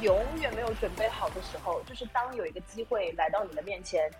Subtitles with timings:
[0.00, 4.10] 永远没有准备好的时候，就是当有一个机会来到你的面前，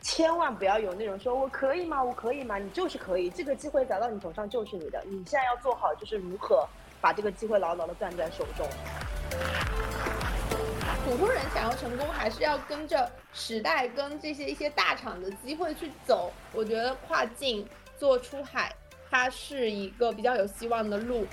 [0.00, 2.02] 千万不要有那种说我可以吗？
[2.02, 2.58] 我可以吗？
[2.58, 5.02] 你就是可以，这个机会砸到你头上就是你的。
[5.06, 6.68] 你现在要做好就是如何
[7.00, 8.66] 把这个机会牢牢的攥在手中。
[11.04, 16.32] 普通人想要成功，还是要跟着时代、跟这些一些大厂的机会去走。
[16.52, 18.74] 我觉得跨境做出海，
[19.10, 21.26] 它是一个比较有希望的路。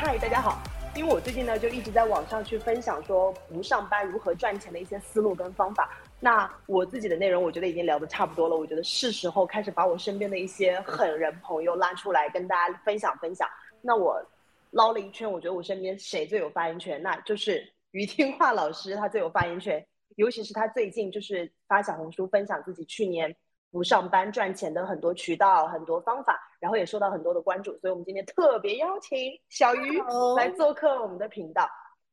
[0.00, 0.62] 嗨，大家好！
[0.94, 5.90] 因为我最近呢就一直在网上去分享说不上班如何赚钱的一些思路跟方法。
[6.20, 13.48] 那我自己的内容我觉得已经聊得差不多了，我觉得是时候开始把我身边的一些狠人朋友拉出来跟大家分享分享。
[13.82, 14.24] 那我
[14.70, 17.02] 捞了一圈，我觉得我身边谁最有发言权？
[17.02, 19.84] 那就是于听话老师，他最有发言权。
[20.14, 23.34] 尤其是他最近就是发小红书分享自己去年。
[23.70, 30.00] 不上班赚钱的很多渠道、很多方法，然后也受到很多的关注，所以我们今天特别邀请小鱼
[30.36, 31.68] 来做客我们的频道。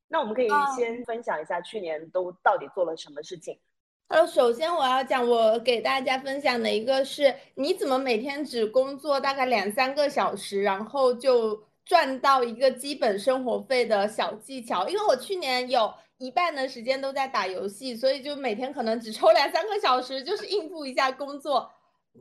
[0.07, 3.57] 那我们可以先分享一下去年都到底做了什么事情。
[4.09, 14.87] 呃，首先我要讲，我给大家分享的一个是，你怎么每天只工作大概两三个小时，然后就赚到一个基本生活费的小技巧。
[14.87, 15.93] 因为我去年有。
[16.17, 21.69] 一半的时间都在打游戏，所以就每天可能只抽两三个小时，就是应付一下工作，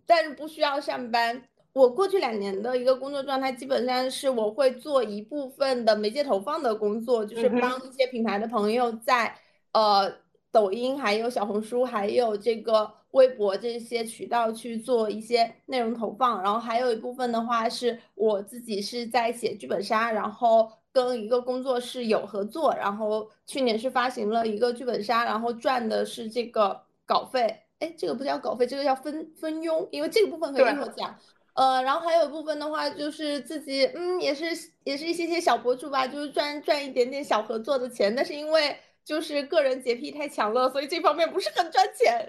[0.05, 1.41] 但是不需要上班。
[1.73, 9.33] 我过去两年的一个工作状态，基本上是我会做一部分的媒介投放的工作，就是帮一些品牌的朋友在
[9.73, 10.13] 呃
[10.51, 20.69] 抖音、还有小红书、还有这个微博这些渠道去做一些内容投放，然后还有一部分的话是我自己是在写剧本杀，然后。
[20.95, 27.63] 跟一个工作室有合作，然后去年是发行了一个剧本杀，然后赚的是这个稿费。
[27.81, 31.19] 哎，这个不叫稿费，这个叫分分佣，因为这个部分可以一会儿讲。
[31.55, 34.47] 呃，然后还有一部分的话，就是自己嗯，也是
[34.85, 38.15] 也是一些些小博主吧，就是赚赚一点点小合作的钱。
[38.15, 42.25] 但是因为就是个人洁癖太强了，所以这方面不是很赚钱。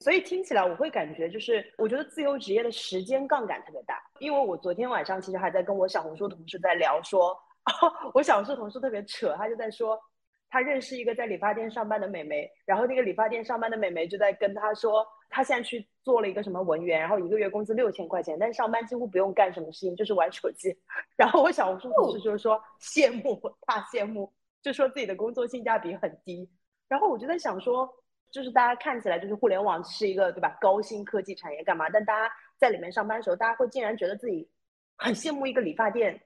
[0.00, 4.02] 所以听起来我会感觉，就是我觉得自由职业的时间杠杆特别大。
[4.18, 7.34] 因为我昨天晚上其实还在跟我小红书同事在聊说。
[8.14, 10.00] 我小时候同事特别扯，他就在说，
[10.48, 20.76] 他认识一个在理发店上班的美眉，然后那个理发店上班的美眉就在跟他说，他现在去做了一个什么文员，然后一个月工资六千块钱，但是上班几乎不用干什么事情，就是玩手机。
[21.16, 24.32] 然后我小红书同事就是说羡慕，大羡慕，
[24.62, 26.50] 就说自己的工作性价比很低。
[26.88, 27.88] 然后我就在想说，
[28.30, 31.88] 就是大家看起来就是互联网是一个对吧，高新科技产业干嘛？
[31.90, 34.50] 但大家在里面上班的时候，大家会竟然觉得自己
[34.96, 36.20] 很羡慕一个理发店。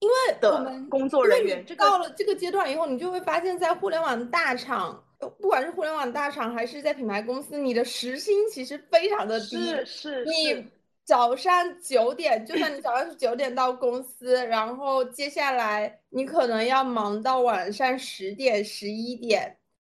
[0.00, 5.04] 因为我们工作人员到了这个阶段以后，你就会发现，在互联网大厂，
[5.38, 9.58] 不管是互联网大厂还是在品牌公司，你的时薪其实非常的低。
[9.58, 10.24] 是是。
[10.24, 10.66] 你
[11.04, 11.52] 早上
[11.82, 19.54] 九点，就算你早上是九点到公司，然后接下来你可能要忙到晚上十点、十一点，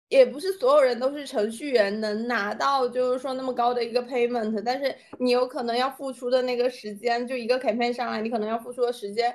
[0.09, 9.31] 也不是所有人都是程序员能拿到就是说那么高的一个 payment，但是你有可能要付出的那个时间，就一个 campaign 上来，你可能要付出的时间。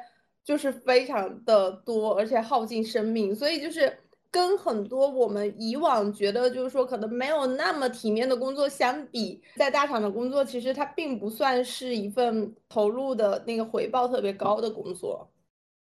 [0.46, 3.98] 就是非常的多，而且耗尽生命，所以就是
[4.30, 15.28] 跟很多我们以往觉得就是说可能没有那么体面的工作相比，在大厂的工作其实它并不算是一份投入的那个回报特别高的工作。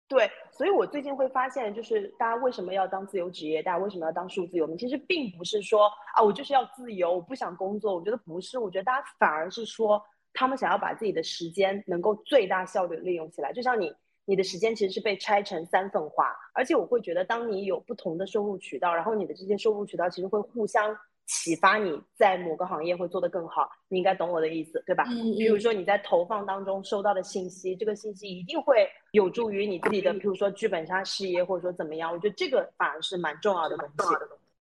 [0.06, 4.76] 对，所以我最近会发现，就是大家为什么要当自由职业，大家为什么要当数字游民？
[4.76, 7.94] 其实并不是说啊，我就是要自由，我不想工作。
[7.94, 10.02] 我觉得不是，我觉得大家反而是说，
[10.34, 13.90] 他们想要把自己的时间能够最大效率利用起来，就像你。
[14.24, 20.96] 你的时间其实是被拆成三份化，而且我会觉得，当你有不同的收入渠道，然后你的这些收入渠道其实会互相
[21.26, 23.68] 启发，你在某个行业会做得更好。
[23.88, 25.04] 你应该懂我的意思，对吧？
[25.08, 25.32] 嗯。
[25.32, 32.12] 比如说你在投放当中收到的信息，这个信息一定会有助于你自己的，比如说剧本杀事业，或者说怎么样？
[32.12, 34.14] 我觉得这个反而是蛮重要的东西。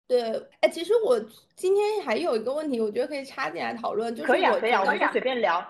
[0.07, 1.21] 对，哎，其实我
[1.55, 5.63] 今天还有一个问题，我觉得可以插进来讨论，就是可以啊，可以啊，我们就随便聊。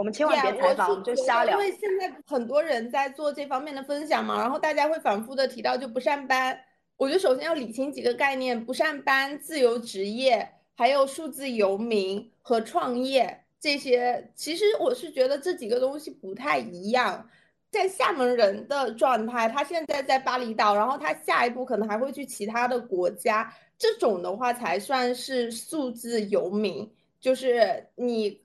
[0.00, 1.60] 我们千万别采访，就瞎聊。
[1.60, 6.58] 因为现在很多人在做这方面的分享嘛，然后大家会反复的提到就不上班。
[6.96, 14.32] 我觉得首先要理清几个概念：不上班、自由职业，还有数字游民和创业这些。
[14.34, 17.28] 其实我是觉得这几个东西不太一样。
[17.70, 28.40] 在厦门人的状态，他现在在巴厘岛，然后他下一步可能还会去其他的国家，这种的话才算是数字游民，就是你。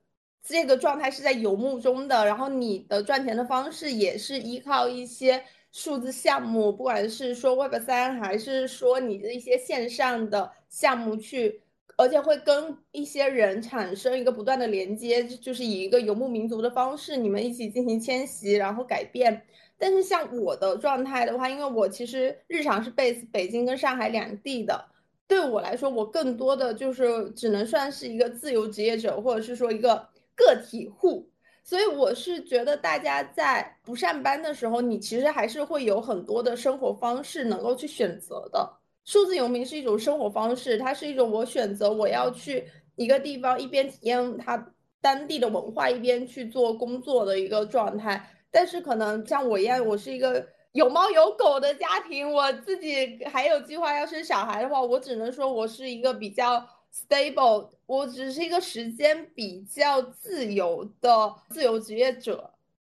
[0.48, 11.62] 这个状态是在游牧中的，然后你的赚钱的方式也是依靠一些数字项目，不管是说 Web 三还是说你的一些线上的项目去
[11.98, 19.42] 而且会跟一些人产生一个不断的连接，就是以一个游牧民族的方式，你们一起进行迁徙，然后改变。
[19.78, 24.86] 但是像我的状态的话，因为我其实日常是 base 北京跟上海两地的，
[25.28, 31.30] 对我来说，我更多的就是只能算是一个自由职业者，或者是说一个个体户。
[31.64, 38.72] 所以我是觉得，大家在不上班的时候，你其实还是会有很多的生活方式能够去选择的。
[39.04, 42.64] 数字游民是一种生活方式，它是一种我选择我要去
[42.96, 44.64] 一个地方，一边体验它
[45.02, 48.30] 当地的文化，一边去做工作的一个状态。
[48.52, 62.52] 但是可能像我一样，我是一个有猫有狗的家庭，我自己还有计划要生小孩的话，我只能说我是一个比较 stable，我只是一个时间比较自由的自由职业者。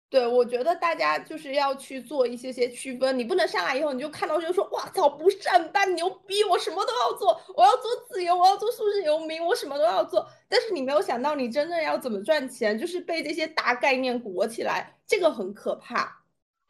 [0.09, 10.29] 对，我觉得大家就是要去做一些些区分，你不能上来以后你就看到就说哇操不上班牛逼，我什么都要做，我要做自由，我要做数字游民，我什么都要做。
[10.47, 14.95] 但是你没有想到，你真正要怎么赚钱，就是被这些大概念裹起来。
[15.07, 16.22] 这个很可怕。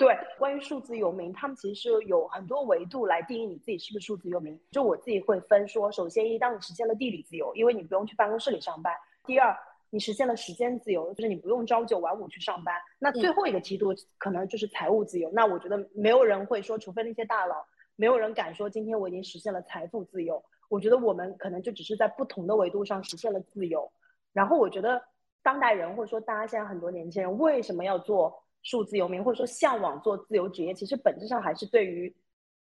[0.03, 4.59] 对，关于数字游民，他们其实是有很多维度来定义你自己是不是数字游民。
[4.71, 8.93] 就我自己会分说，首先一，当你实现了地理自由，因为你不用去办公室里上班；
[9.25, 9.55] 第二，
[9.89, 12.75] 你实现了时间自由，就是你不用朝九晚五去上班。
[12.99, 15.31] 那最后一个梯度可能就是财务自由。
[15.31, 17.65] 那我觉得没有人会说，除非那些大佬，
[17.95, 20.43] 没有人敢说今天我已经实现了财富自由。
[20.69, 23.89] 我觉得我们可能就只是在不同的维度上实现了自由。
[24.33, 25.01] 然后我觉得。
[25.45, 30.73] 当代人或者说大家现在很多年轻人为什么要做数字游民，或者说向往做自由职业？
[30.73, 32.13] 其实本质上还是对于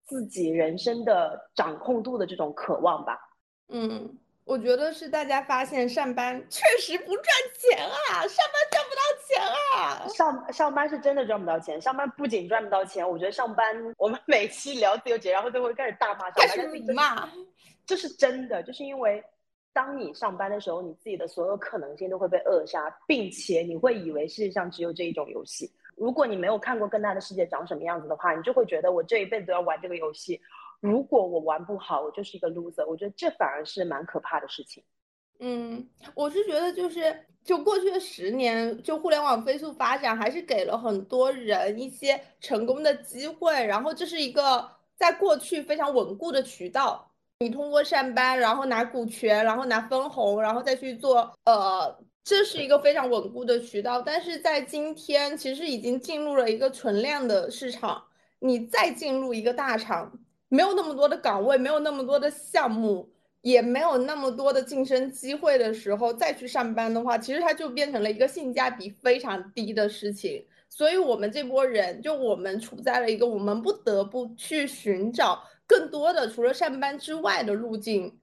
[0.05, 3.19] 自己人生的掌控度的这种渴望吧。
[3.67, 7.25] 嗯，我觉得是大家发现上班确实不赚
[7.59, 9.41] 钱啊，上班赚不到钱
[9.75, 10.07] 啊。
[10.07, 13.65] 上上班是真的赚不到钱，上班不仅赚不到钱，我觉得上班
[13.97, 17.29] 我们每期聊自由职业，然后都会开始大骂上班，开始骂，
[17.85, 19.23] 这是真的，就是因为。
[19.71, 25.71] 当你上班的时候，你自己的所有可能性都会被扼杀，并且你会以为世界上只有这一种游戏。
[25.99, 30.39] 如果你没有看过更大的世界长什么样子的话，你就会觉得我这一辈子都要玩这个游戏。
[30.79, 32.85] 如果我玩不好，我就是一个 loser。
[32.87, 34.81] 我觉得这反而是蛮可怕的事情。
[35.41, 35.85] 嗯，
[36.15, 43.65] 我是觉得就是就过去的十年，就互联网飞速发展，还是给了很多人一些成功的机会。
[43.65, 47.08] 然后这是一个在过去非常稳固的渠道。
[47.41, 54.01] 你通过上班，然后拿股权，然后拿分红，然后再去做，呃，这是一个非常稳固的渠道。
[54.01, 58.03] 但是在今天，其实已经进入了一个存量的市场。
[58.39, 60.11] 你再进入一个大厂，
[60.49, 63.09] 没有那么多的岗位，没有那么多的项目，
[63.41, 70.45] 也没有那么多的晋升机会的时候，再去上班的话，其实它就变成了一个性价比非常低的事情。
[70.69, 75.41] 所以，我们这波人，就我们处在了一个我们不得不去寻找。
[75.69, 78.19] 更多的除了上班之外的路径，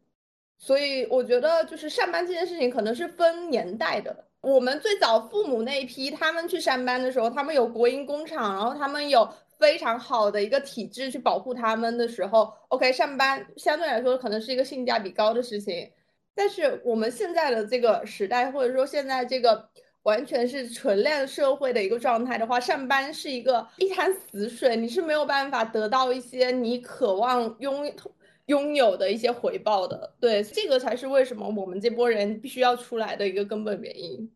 [0.59, 4.25] 所以我觉得就是上班这件事情可能是分年代的。
[4.41, 15.89] 我们最早父母那一批，他们去上班的时候，他们有国营工厂，然后他们有非常好的一个体制去保护他们的时候，OK，上班相对来说可能是一个性价比高的事情。
[16.35, 19.69] 但是我们现在的这个时代，或者说现在这个。
[20.07, 27.93] 完全是纯量社会的一个状态的话，上班是一个一潭死水，你是没有办法得到一些你渴望拥
[28.47, 30.15] 拥有的一些回报的。
[30.21, 34.33] 对，这个才是为什么我们这波人必须要出来的一个根本原因。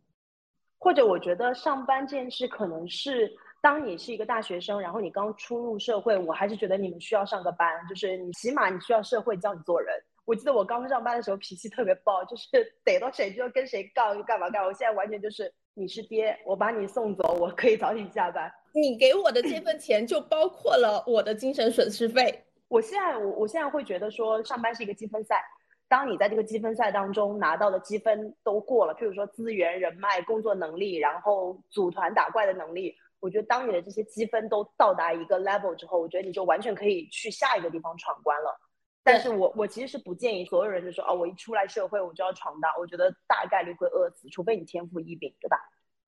[0.76, 3.30] 或者，我觉得上班这件事可能是
[3.62, 9.94] 当你是一个大学生，然后你刚出入社会，我还是觉得你们需要上个班，就是你起码你需要社会教你做人。
[10.30, 12.46] 我记得我刚上班的时候脾气特别暴，就是
[12.86, 14.68] 逮到谁就要跟谁杠，就干嘛干嘛。
[14.68, 18.48] 我现在完全就是你是爹，我把你送走，我可以早点下班。
[18.72, 22.44] 你给我的这份钱就包括了我的精神损失费。
[22.68, 25.42] 我现在我我现在会觉得说上班是一个积分赛，
[25.88, 38.56] 当你在这个积分赛当中拿到的积分都过了，譬如说资源、人脉、工作能力，然后组团打怪的能力，我觉得当你的这些积分都到达一个 level 之后，我觉得你就完全可以去下一个地方闯关了。
[39.02, 45.56] 但是我我其实是不建议所有人就说哦，我一出来社会我就要闯荡，我觉得大概率会饿死，除非你天赋异禀，对吧？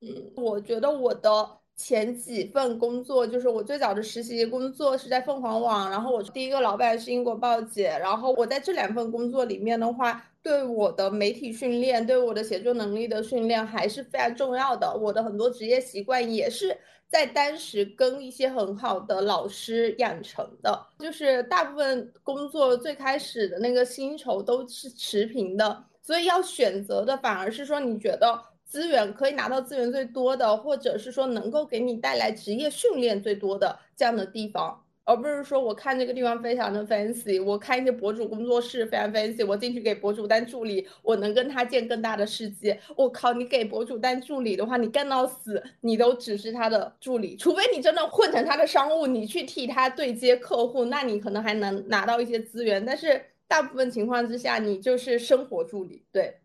[0.00, 16.76] 嗯，我觉得我的前几份工作，就是我最早的实习工作是在凤凰网，然后我第一个老板是英国报姐，然后我在这两份工作里面的话，对我的媒体训练，对我的写作能力的训练还是非常重要的，我的很多职业习惯也是。
[17.08, 34.82] 在当时跟一些很好的老师养成的，就是大部分工作最开始的那个薪酬都是持平的，所以要选择的反而是说你觉得资源可以拿到资源最多的，或者是说能够给你带来职业训练最多的这样的地方。
[35.04, 42.80] 而不是说我看这个地方非常的 fancy，我看一些博主工作室非常 fancy，我进去给博主当助理，我能跟他见更大的世界。
[42.96, 52.82] 我靠，你给博主当助理的话，你干到死，你都只是他的助理，除非你真的混成他的商务，你去替他对接客户，那你可能还能拿到一些资源。
[52.82, 56.38] 但是大部分情况之下，你就是生活助理，对。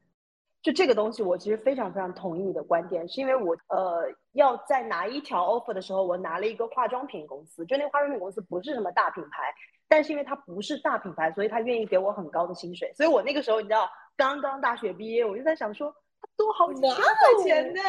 [0.63, 9.53] 就这个东西，我其实非常非常同意你的观点，是因为我呃要在拿一条 offer 的时候，我拿了一个化妆品公司，就那化妆品公司不是什么大品牌，
[9.87, 15.93] 但是因为它不是大品牌，所以它愿意给我很高的薪水，所以我那个时候你知道刚刚大学毕业，我就在想说
[16.35, 17.81] 多好几千块钱呢，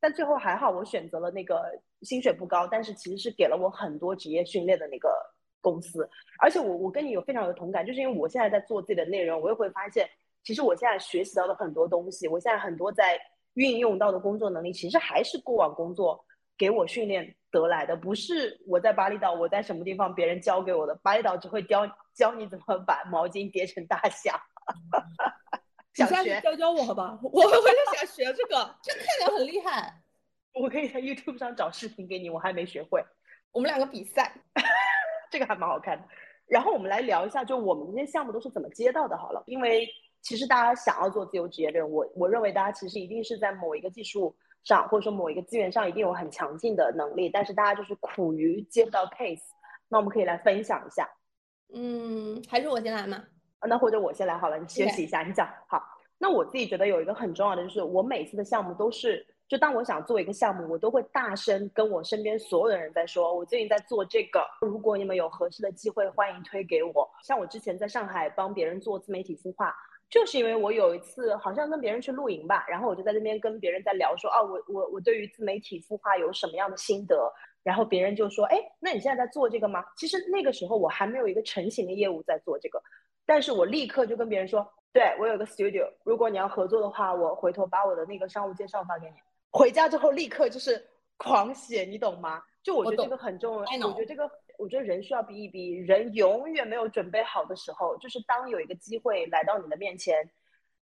[0.00, 1.62] 但最后还好我选择了那个
[2.02, 5.14] 薪水不高，但是其实是给了我很多职业训练的那个
[5.60, 6.08] 公司，
[6.40, 10.08] 而且我我跟你有非常有同感，就是因为我现在在做自己的内容，我也会发现。
[10.46, 13.20] 其实我现在学习到的很多东西，我现在很多在
[13.54, 16.24] 运用到的工作能力，其实还是过往工作
[16.56, 20.94] 给我训练得来的，不是我在巴厘岛，我在什么地方别人教给我的。
[21.02, 21.84] 巴厘岛只会教
[22.14, 24.40] 教你怎么把毛巾叠成大象。
[25.94, 30.00] 想学教教我好吧，我我就想学这个， 这看起来很厉害。
[30.54, 33.04] 我可以在 YouTube 上找视频给你，我还没学会。
[33.50, 34.32] 我们两个比赛，
[35.28, 36.06] 这个还蛮好看的。
[36.46, 39.88] 然后我们来聊一下，就我们这些项目都是怎么接到的，好了，因为。
[40.26, 49.44] 其实大家想要做自由职业的人，我我认为大家其实一定是在某一个技术上，或者说某一个资源上，一定有很强劲的能力，但是大家就是苦于接不到 case。
[49.88, 51.08] 那我们可以来分享一下。
[51.72, 53.22] 嗯，还是我先来吗？
[53.68, 55.80] 那或者我先来好了，你休息一下，你讲好。
[56.18, 67.08] 那我自己觉得有一个很重要的就是，我每次的项目都是，就当我想做一个项目，我都会大声跟我身边所有的人在说，我最近在做这个，如果你们有合适的机会，欢迎推给我。
[67.22, 69.72] 像我之前在上海帮别人做自媒体孵化。
[70.08, 77.32] 就是因为我有一次好像跟别人去露营吧，然后我就在那边跟别人在聊说，哦，我我我对于自媒体孵化有什么样的心得，
[77.64, 79.84] 然后别人就说，哎，那你现在在做这个吗？
[79.96, 82.80] 其实那个时候我还没有一个成型的业务在做这个，
[83.26, 89.14] 但是我立刻就跟别人说，对我有个 studio，如果你要合作的话，我回头把我的那个商务介绍发给你。
[89.50, 90.86] 回家之后立刻就是
[91.16, 92.42] 狂写，你懂吗？
[92.62, 94.30] 就我觉得这个很重要，我觉得这个。
[94.58, 100.28] 我觉得人需要逼一逼，人永远没有准备好的时候，就是当有一个机会来到你的面前，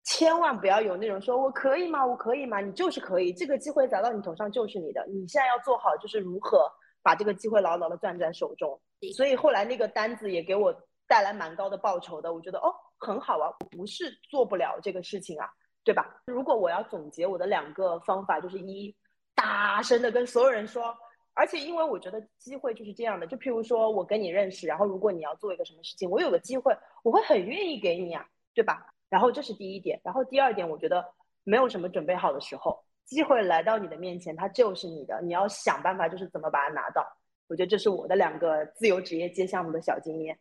[0.05, 2.05] 千万不要有那种说我可以吗？
[2.05, 2.61] 我可以吗？
[2.61, 5.05] 你就是可以，这个机会砸到你头上就是你的。
[5.07, 6.71] 你现在要做好就是如何
[7.03, 8.81] 把这个机会牢牢的攥在手中。
[9.17, 10.75] 所以后来那个单子也给我
[11.07, 15.49] 带来蛮高的报酬的，我觉得哦很好啊，不是做不了这个事情啊，
[15.85, 16.23] 对吧？
[16.27, 18.95] 如果我要总结我的两个方法，就是一
[19.35, 20.97] 大声的跟所有人说。
[21.38, 28.92] 而且，因为我觉得机会就是这样的，就譬如说我跟你认识，然后如果你要做一个什么事情，我有个机会，我会很愿意给你啊，对吧？
[29.09, 31.04] 然后这是第一点，然后第二点，我觉得
[31.45, 37.07] 没有什么准备好的时候，机会来到你的面前，它就是你的，你要想办法，就是怎么把它拿到。
[37.47, 40.37] 我觉得这是我的两个自由职业接项目的小经验。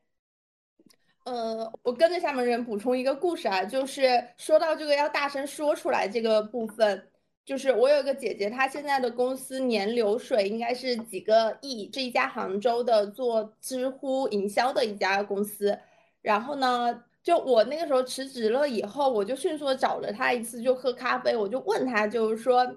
[1.25, 4.01] 呃，我跟着厦门人补充一个故事啊，就是
[4.37, 7.11] 说到这个要大声说出来这个部分。
[7.47, 15.79] 就是我有一个姐姐，她现在的公司年流水应该是几个亿，是一家杭州的做知乎营销的一家公司。
[16.21, 22.69] 然后呢，就我那个时候辞职了以后，我就迅速找了她一次，就喝咖啡，我就问她，就是说，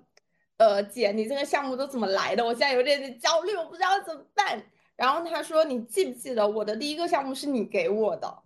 [0.59, 2.45] 呃，姐，你这个项目都怎么来的？
[2.47, 4.63] 我现在有点焦虑，我不知道怎么办。
[4.95, 8.39] 然后她说，你记不记得我的第一个项目是你给我的？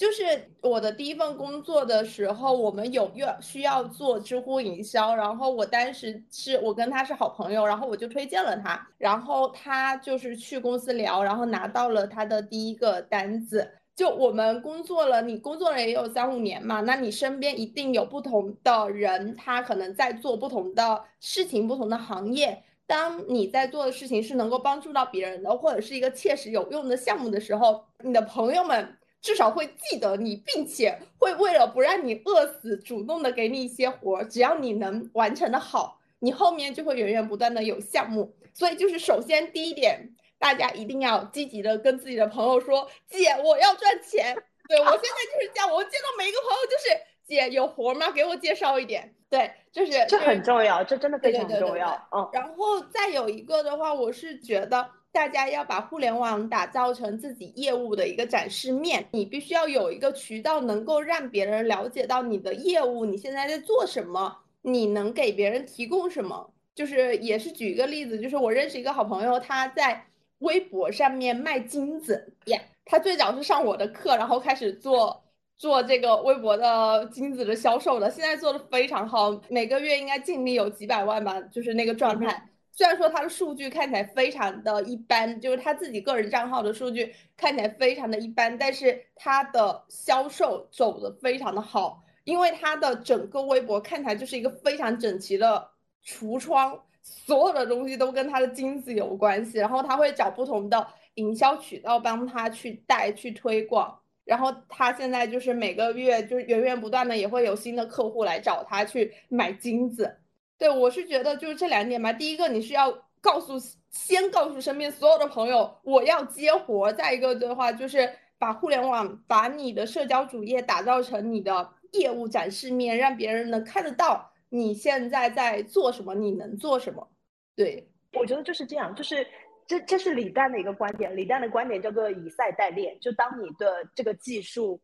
[0.00, 0.22] 就是
[0.62, 13.72] 我的第一份工作的时候，我们有要需要做知乎营销，然后我当时是我跟他是好朋友，然后我就推荐了他，然后他就是去公司聊，然后拿到了他的第一个单子。
[13.94, 22.62] 就我们工作了，你工作了也有三五年嘛，那你身边一定有不同的人，他可能在做不同的事情、不同的行业。
[22.86, 28.96] 当你在做的事情是能够帮助到别人的，或者是一个切实有用的项目的时候，你的朋友们。
[29.22, 34.24] 至少会记得你，并且会为了不让你饿死，主动的给你一些活。
[34.24, 38.34] 只要你能完成的好，你后面就会源源不断的有项目。
[38.54, 44.34] 所以就是首先第一点，大家一定要积极的跟自己的朋友说：“姐，我要赚钱。”
[44.68, 48.10] 对我现在就是这样，我见到每一个朋友就是：“姐，有活吗？
[48.10, 52.08] 给我介绍一点。”对，就是这很重要，这真的非常重要。
[52.10, 54.90] 嗯，然后再有一个的话，我是觉得。
[55.12, 66.52] 大家要把互联网打造成自己业务的一个展示面，你必须要有一个渠道，能够让别人了解到你的业务，你现在在做什么，你能给别人提供什么。
[66.72, 70.06] 就是也是举一个例子，就是我认识一个好朋友，他在
[70.38, 75.22] 微博上面卖金子，耶，他最早是上我的课，然后开始做
[75.58, 82.48] 做这个微博的金子的销售的，现在做的非常好，每个月应该净利有几百万吧，就是那个状态。
[82.80, 95.68] 虽然说他的数据看起来非常的一般，就是他自己个人账号的数据看起来非常的一般，但是他的销售走的非常的好，因为他的整个微博看起来就是一个非常整齐的
[96.02, 103.94] 橱窗，所有的东西都跟他的金子有关系，然后他会找不同的营销渠道帮他去带去推广。
[104.24, 110.16] 然后他现在就是每个月就是源源不断的也会有新的客户来找他去买金子，
[110.60, 112.12] 对我是觉得就是这两点吧。
[112.12, 113.54] 第一个你是要告诉
[113.90, 127.10] 先告诉身边所有的朋友我要接活，再一个的话就是把互联网把你的社交主页打造成你的业务展示面，让别人能看得到你现在在做什么，你能做什么。
[127.56, 129.26] 对，我觉得就是这样，就是。
[129.66, 134.80] 这这是李诞的一个观点，李诞的观点叫做以赛代练，就当你的这个技术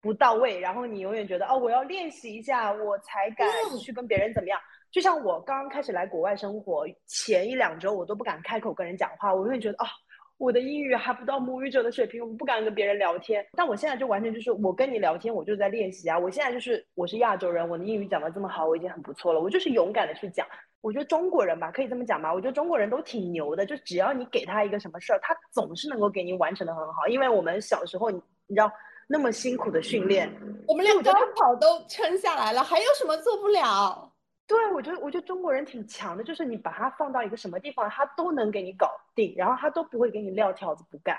[0.00, 3.48] 不到位，然后你永远觉得哦，我要练习一下，我才敢
[3.80, 4.60] 去跟别人怎么样。
[4.90, 9.86] 就像我刚刚开始来国外生活前一两周，我都不敢开口跟人讲话，我永远觉得啊，
[10.38, 13.46] 我的英语还不到母语者的水平，我不敢跟别人聊天。
[13.52, 16.18] 但我现在就完全就是我跟你聊天，我就在练习啊。
[16.18, 19.40] 我现在就是我是亚洲人，我的英语讲的这么好，我已经很不错了。
[19.40, 20.46] 我就是勇敢的去讲。
[20.80, 22.32] 我觉得中国人吧，可以这么讲吧。
[22.32, 27.06] 我觉得中国人都挺牛的，就只要你给他一个什么事儿，他总是能够给你完成的很好。
[27.08, 28.70] 因为我们小时候，你你知道
[29.08, 30.32] 那么辛苦的训练，
[30.68, 34.12] 我们连高考都撑下来了，还有什么做不了？
[34.48, 41.16] 对，我觉得我觉得中国人挺强的，就是你把他放到一个什么地方，他都能给你搞定，然后他都不会给你撂挑子不干。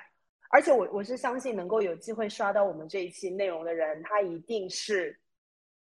[0.50, 5.17] 而且我我是相信，能够有机会刷到我们这一期内容的人，他一定是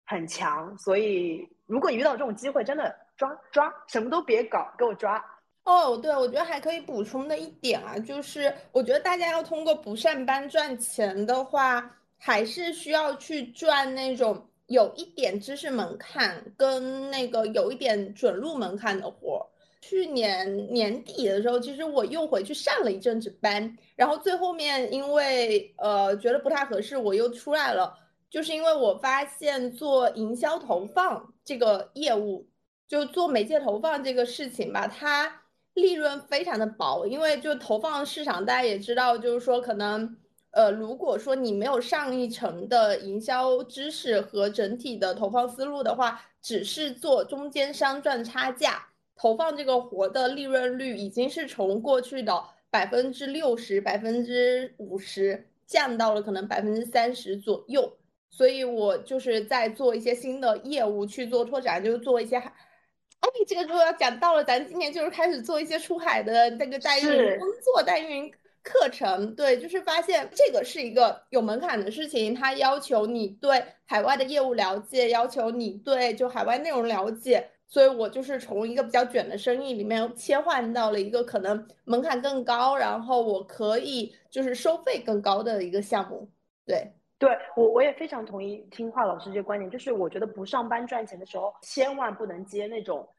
[0.05, 0.77] 很强。
[0.77, 2.93] 所以如果你遇到这种机会，真的。
[3.17, 5.19] 抓抓，什么都别搞，给我抓！
[5.63, 19.45] 哦，对，我觉得还可以补充的一点啊，就是我觉得大家要通过不上班赚钱的话，还是需要去赚那种有一点知识门槛跟那个有一点准入门槛的活。
[19.81, 27.97] 去年年底的时候，其实我又回去上了一阵子班，然后最后面因为呃觉得不太合适，我又出来了，
[28.29, 32.47] 就是因为我发现做营销投放这个业务。
[32.89, 35.41] 就做媒介投放这个事情吧，它
[35.73, 40.15] 利润非常的薄，因为就投放市场，大家也知道，就是说可能，
[40.57, 57.95] 呃，如果说你没有上一层的营销知识和整体的投放思路的话，只是做中间商赚差价，投放这个活的利润率已经是从过去的百分之六十、百分之五十降到了可能百分之三十左右，
[58.31, 62.35] 所以我就是在做一些新的业务去做拓展，就是做一些。
[62.37, 68.33] 哎，这个如果要讲到了，咱今年就是开始做一些出海的那个代运营工作、代运营
[68.67, 69.33] 课程。
[69.35, 77.49] 对，就是发现这个是一个有门槛的事情，它要求你对海外的业务了解，要求你对就海外内容了解。
[77.69, 86.29] 所以我就是从一个比较卷的生意里面切换到了一个可能门槛更高，然后我可以就是收费更高的一个项目。
[86.65, 86.91] 对。
[87.19, 93.09] 对我我也非常同意听话老师这个观点，就是我觉得不上班赚钱的时候，千万不能接那种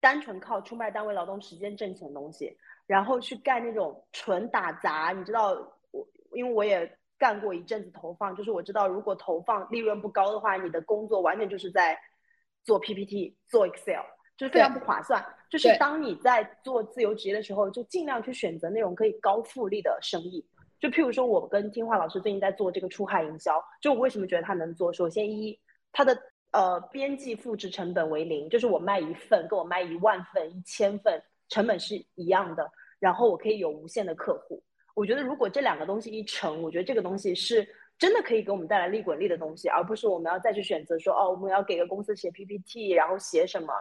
[0.00, 2.56] 单纯靠出卖单位劳动时间挣钱的东西，
[2.92, 5.14] 然后去干那种纯打杂。
[5.16, 5.52] 你知道
[5.92, 11.98] 我，因为我也干过一阵子投放，就是我知道如果投放利润不高的话，你的工作完全就是在
[12.64, 14.04] 做 PPT、做 Excel，
[14.36, 15.24] 就是非常不划算。
[15.48, 20.46] 就是当你在做自由职业的时候，就尽量去选择那种可以高复利的生意。
[20.78, 24.92] 就譬如说，我跟听话老师最近在做这个出海营销，就我为什么觉得他能做？
[24.92, 25.58] 首先一，
[25.92, 26.14] 他的
[26.50, 32.68] 呃边际复制成本为零，就是我卖一份跟我卖一万份、一千份成本是一样的，
[33.02, 34.62] 然后我可以有无限的客户。
[34.94, 37.66] 我觉得如果这两个东西一成，我觉得这个东西是
[37.98, 43.74] 真的可以给我们带来利滚利的东西，而不是我们要再去选择说哦，我们要给个公司写 PPT，然后写什么。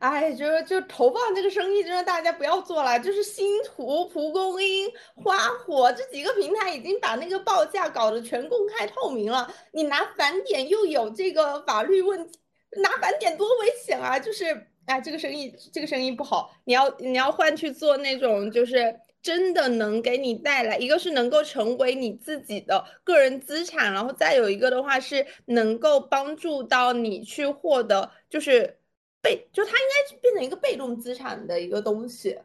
[0.00, 3.00] 哎，就是就投放这个生意，真的大家不要做了。
[3.00, 9.50] 就是星图、蒲公英、花火这几个平台已经把那个报价搞得全公开透明了。
[9.72, 12.38] 你拿返点又有这个法律问题，
[12.82, 14.18] 拿返点多危险啊！
[14.18, 14.44] 就是
[14.88, 28.74] 哎，这个生意这个生意不好，你要你要换去做那种就是真的能给你带来，一个是能够成为你自己的个人资产，然后再有一个的话是能够帮助到你去获得就是。
[29.20, 32.38] 被就它应该变成一个被动资产的一个东西，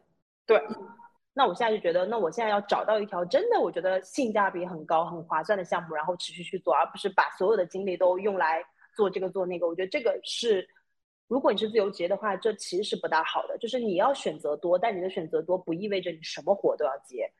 [0.44, 0.60] 对。
[1.32, 8.60] 那我现在就觉得，那我现在要找到一条真的我觉得性价比很高、很划算的项目，然后持续去做，而不是把所有的精力都用来
[8.96, 9.68] 做这个做那个。
[9.68, 10.68] 我觉得这个是，
[11.28, 13.56] 如果你是自由职业的话，这其实是不大好的。
[13.58, 17.30] 就是你要选择多，但你的选择多不意味着你什么活都要接。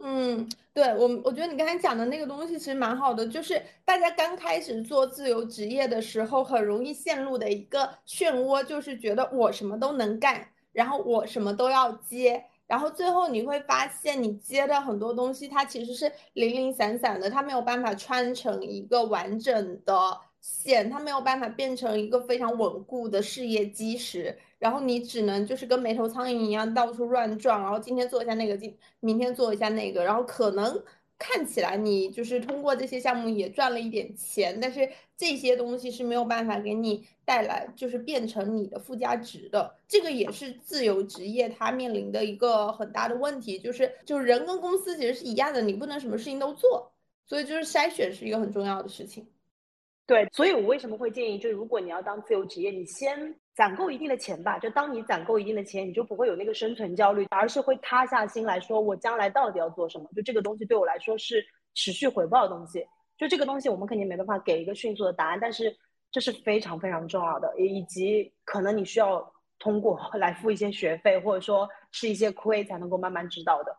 [0.00, 30.84] 嗯，对我，我觉得你刚才讲的那个东西其实蛮好的，就是大家刚开始做自由职业的时候，很容易陷入的一个漩涡，就是觉得我什么都能干，然后我什么都要接，然后最后你会发现你接的很多东西它其实是零零散散的，它没有办法穿成一个完整的险，它没有办法变成一个非常稳固的事业基石，然后你只能就是跟没头苍蝇一样到处乱撞，然后今天做一下那个，今明天做一下那个，然后可能。
[31.16, 39.76] 看起来你就是通过这些项目也赚了一点钱，但是这些东西是没有办法给你带来，就是变成你的附加值的。
[39.86, 46.92] 这个也是自由职业它面临的一个很大的问题，就是就是人跟公司其实是一样的，你不能什么事情都做，
[47.24, 49.24] 所以就是筛选是一个很重要的事情。
[50.06, 53.34] 对，所以我为什么会建议，就是如果你要当自由职业，你先。
[53.56, 60.08] 攒够一定的钱吧，就当你攒够一定的钱，你就不会有那个生存焦虑，而是会塌下心来说，我将来到底要做什么？
[60.12, 61.40] 就这个东西对我来说是
[61.72, 62.84] 持续回报的东西。
[63.16, 65.72] 就这个东西，我们肯定没办法给一个迅速的答案，但是
[66.10, 69.24] 这是非常非常重要的，以及可能你需要
[69.60, 73.72] 通过 来付一些学费，或者说吃一些亏，才能够慢慢知道的。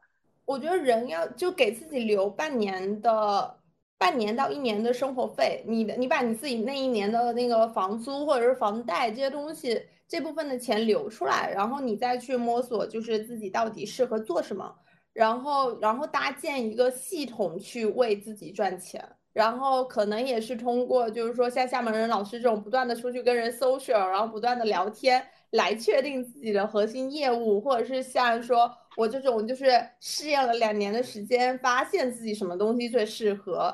[0.46, 3.60] 我觉得人要就给自己留半年的。
[3.98, 14.76] 半年到一年的生活费，你的你把你自己那一年的那个房租或者是房贷这些东西这部分的钱留出来，然后你再去摸索，就是自己到底适合做什么，
[15.14, 33.74] 然后然后搭建一个系统去为自己赚钱，然后可能也是通过就是说像厦门人老师这种不断的出去跟人 social，然后不断的聊天来确定自己的核心业务，或者是像说我这种就是试验了两年的时间，发现自己什么东西最适合。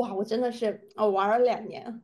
[0.00, 2.02] 哇，我真的是哦，玩了两年。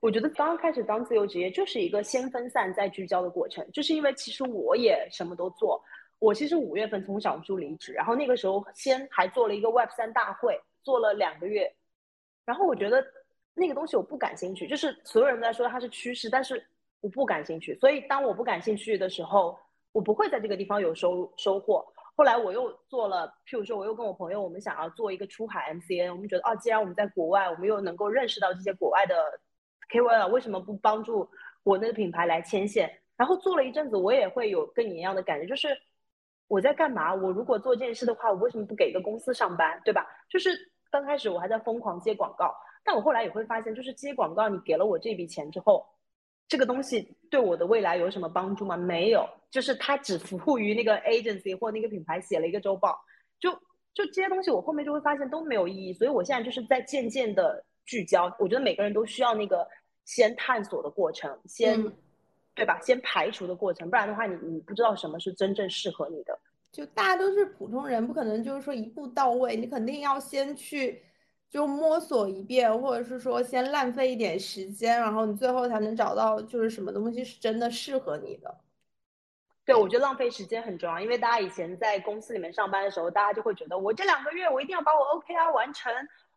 [0.00, 5.82] 我觉得刚开始当自由职业就是一个先分散再聚焦的过程，就是因为其实我也什么都做。
[6.20, 11.70] 我其实五月份从小猪离职，然后那个时候先还做了一个 Web 三大会，做了两个月。
[12.44, 13.04] 然后我觉得
[13.52, 16.64] 那个东西我不感兴趣，就是所有人都在说它是趋势，但是
[17.00, 17.74] 我不感兴趣。
[17.80, 19.58] 所以当我不感兴趣的时候，
[19.92, 21.84] 我不会在这个地方有收收获。
[22.20, 29.14] 后来我又做了，譬如说，我又跟我朋友，我们想要做一个出海 MCN，我们觉得，哦，既然我们在国外，我们又能够认识到这些国外的
[29.90, 31.26] KOL，为什么不帮助
[31.62, 32.94] 国内的品牌来牵线？
[33.16, 35.68] 然后做了一阵子，我也会有跟你一样的感觉，就是
[36.46, 37.14] 我在干嘛？
[37.14, 40.06] 我如果做这件事的话，我为什么不给一个公司上班，对吧？
[40.28, 40.50] 就是
[40.90, 42.54] 刚开始我还在疯狂接广告，
[42.84, 45.86] 但我后来也会发现，就是接广告，你给了我这笔钱之后。
[46.50, 48.76] 这个东西对我的未来有什么帮助吗？
[48.76, 52.98] 没有，就是它只服务于那个 agency 或那个品牌写了一个周报，
[53.38, 53.52] 就
[53.94, 55.92] 就这些东西，我后面就会发现都没有意义。
[55.92, 58.24] 所以我现在就是在渐渐的聚焦。
[58.40, 59.64] 我觉得每个人都需要那个
[60.04, 61.80] 先探索的过程，先
[62.52, 62.80] 对吧？
[62.80, 66.36] 先排除的过程，不然的话，你你不知道什么是真正适合你的。
[66.72, 71.00] 就大家都是普通人，不可能就是说一步到位，你肯定要先去。
[71.50, 78.56] 就摸索一遍，或者是说先浪费一点时间，然后你最后才能找到就是什么东西是真的适合你的。
[79.64, 85.92] 对，我觉得浪费时间很重要，因为大家以前在公司里面上班的时候，大家就会觉得我这两个月我一定要把我 OKR 完成，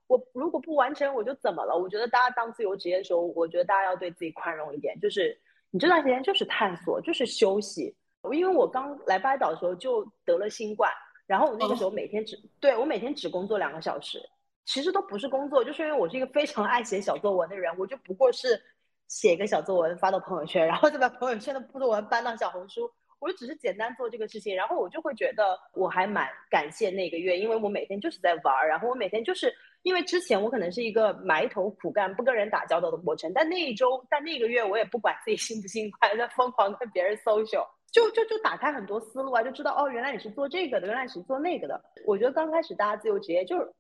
[0.08, 1.78] 我如果不完成我就怎么了？
[1.78, 7.96] 我觉得大家当自由职业的时候，我觉得大家要对自己宽容一点，就是你这段时间就是探索，就是休息。
[8.32, 10.92] 因为我刚来巴厘岛的时候就得了新冠，
[11.28, 14.20] 然后我那个时候每天只对我每天只工作两个小时。
[14.66, 18.62] 其实都不是工作，就是因为我是一个非常爱写小作文的人，我就不过是
[19.08, 41.80] 写一个小作文发到朋友圈，然后再把朋友圈的作文搬到小红书，我就只是简单做这个事情，然后我就会觉得我还蛮感谢那个月，因为我每天就是在玩儿，然后我每天就是因为之前我可能是一个埋头苦干、不跟人打交道的过程，但那一周、但那个月我也不管自己辛不辛苦，在疯狂跟别人 social，就就就打开很多思路啊，就知道哦，原来你是做这个的，原来你是做那个的。
[42.06, 43.72] 我觉得刚开始大家自由职业就是。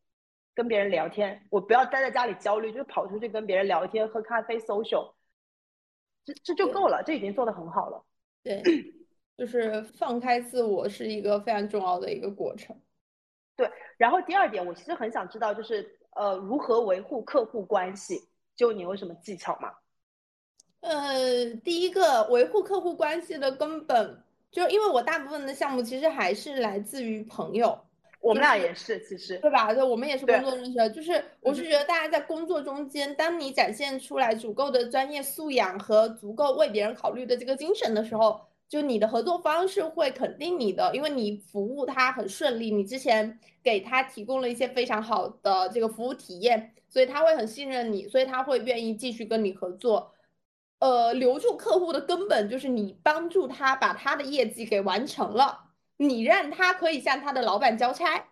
[0.55, 5.13] 跟别人聊天，我不要待在家里焦虑，就跑出去跟别人聊天、喝咖啡、social，
[6.23, 8.03] 这这就够了，这已经做得很好了。
[8.43, 8.61] 对，
[9.37, 12.79] 就是放开自我是一个非常重要的一个过程。
[13.55, 18.29] 对，然后第二点，我其实很想知道，就是呃，如何维护客户关系？
[18.55, 19.73] 就你有什么技巧吗？
[20.81, 27.79] 呃，第一个维护客户关系的根本，就因为我大部分的项目其实还是来自于朋友。
[28.23, 29.73] 我们俩也是，其实对吧？
[29.73, 30.89] 对，我们也是工作认识的。
[30.89, 50.13] 就是我是觉得大家在工作中间，当你展现出来足够的专业素养和足够为别人考虑的这个精神的时候，就你的合作方是会肯定你的，因为你服务他很顺利，你之前给他提供了一些非常好的这个服务体验，所以他会很信任你，所以他会愿意继续跟你合作。
[50.79, 55.62] 呃，留住客户的根本就是你帮助他把他的业绩给完成了。
[55.97, 58.25] 你让他可以向他的老板交差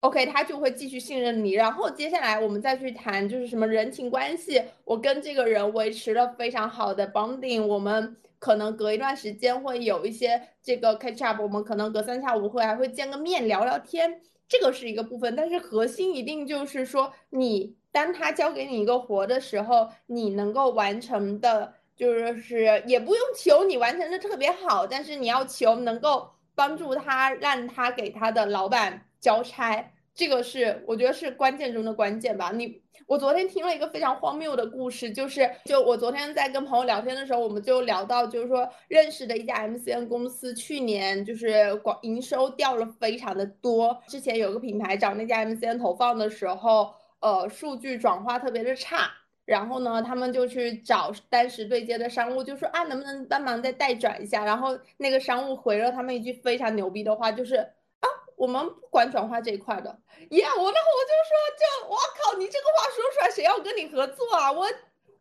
[0.00, 1.52] ，OK，他就会继续信任你。
[1.52, 15.34] 然后接下来我们再去谈，就是什么人情关系，我跟这个人维持了非常好的 bonding，我们可能隔一段时间会有一些这个 catch up，我们可能隔三差五会还会见个面聊聊天，这个是一个部分。
[15.34, 29.90] 但是核心一定就是说，你当他交给你一个活的时候，你能够完成的，就是也不用求你完成的特别好，但是你要求能够帮助他，让他给他的老板交差。
[30.14, 32.52] 这个是我觉得是关键中的关键吧。
[32.54, 44.00] 你我昨天听了一个非常荒谬的故事，就是就我昨天在跟朋友聊天的时候，我们就聊到，就是说认识的一家 MCN 公司去年就是广营收掉了非常的多。
[44.06, 49.10] 之前有个品牌找那家 MCN 投放的时候，呃，数据转化特别的差，
[49.44, 54.44] 然后呢，他们就去找当时对接的商务，就说啊，能不能帮忙再代转一下？
[54.44, 58.08] 然后那个商务回了他们一句非常牛逼的话，就是啊。
[58.36, 59.88] 我们不管转化这一块的，
[60.30, 64.50] 呀，我那我就说，就我靠，你这个话说出来，谁要跟你合作啊？
[64.50, 64.66] 我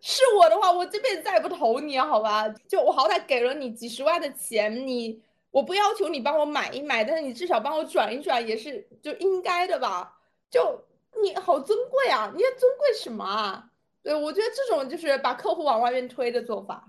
[0.02, 2.50] 是我的话，我这辈子再也不投你，好吧？
[2.68, 10.18] 就我好歹给了你几十万的钱，你我不要求你帮我买一买，但是你至少帮我转一转也是就应该的吧？
[10.50, 10.84] 就
[11.22, 13.70] 你好尊贵啊，你要尊贵什么啊？
[14.04, 16.86] 对，我觉得这种就是把客户往外面推的做法。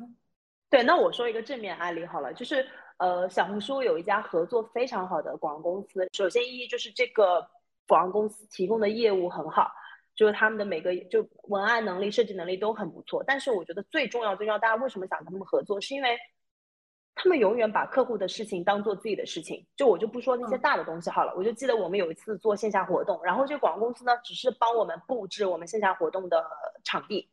[0.69, 2.67] 对，那我说一个正面案例好了，就是。
[2.99, 6.09] 呃，小红书有一家合作非常好的广告公司。
[6.13, 7.45] 首先，一就是这个
[7.89, 9.69] 广告公司提供的业务很好，
[10.15, 13.21] 就是他们的每个就文案能力、设计能力都很不错。
[13.27, 16.17] 但是，我觉得最重要、最重要，大家为什么想跟他们合作，是因为
[17.17, 19.65] 他们永远把客户的事情当做自己的事情。
[19.77, 26.45] 就我就不说那些大的东西好了，我就记得我们有一次做线下活动，然后这个广告公司呢，只是帮我们布置我们线下活动的
[26.83, 27.31] 场地。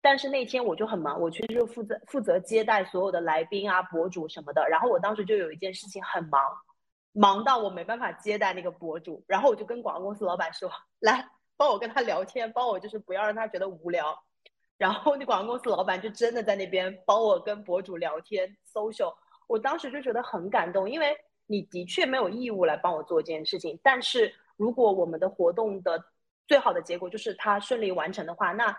[0.00, 4.66] 但是那天我就很忙，我去就负责负责接待所有的来宾啊、博主什么的。
[4.68, 6.40] 然后我当时就有一件事情很忙，
[7.12, 9.24] 忙到我没办法接待那个博主。
[9.26, 14.22] 然后我就跟广告公司老板说：“来，帮我跟他聊天，帮我就是不要让他觉得无聊。”
[14.78, 19.14] 然后那广告公司老板就真的在那边帮我跟博主聊天、social。
[19.46, 23.78] 我当时就觉得很感动，因为你的确没有义务来帮我做这件事情。
[23.82, 26.04] 但是如果我们的活动的
[26.46, 28.76] 最好的结果就是他顺利完成的话，那。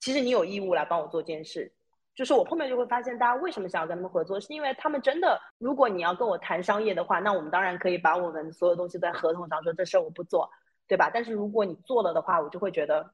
[0.00, 1.72] 其实你有义务来帮我做这件事，
[2.14, 10.48] 就是我后面就会发现，大家为什么想要跟他们合作，是因为他们真的，如果你要跟我谈商业的话，那我们当然可以把我们所有东西在合同上说，这事儿我不做，
[10.86, 11.10] 对吧？
[11.12, 13.10] 但是如果你做了的话，我就会觉得，